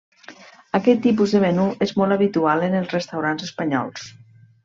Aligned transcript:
Aquest 0.79 1.01
tipus 1.07 1.35
de 1.35 1.41
menú 1.43 1.65
és 1.87 1.93
molt 2.01 2.17
habitual 2.17 2.65
en 2.69 2.79
els 2.81 2.97
restaurants 2.97 3.47
espanyols. 3.49 4.09